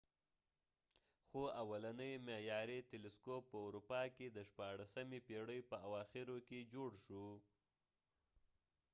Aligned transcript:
خو 1.25 1.41
اولنی 1.61 2.11
معیاری 2.27 2.79
تلسکوپ 2.91 3.43
په 3.51 3.57
اروپا 3.67 4.01
کې 4.15 4.25
د 4.29 4.37
شپاړلسمې 4.49 5.19
پیړۍ 5.27 5.59
په 5.69 5.75
اواخرو 5.87 6.37
کې 6.47 6.69
جوړ 6.73 6.91
شو 7.05 7.25